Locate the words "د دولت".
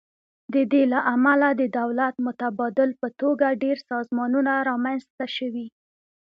1.61-2.15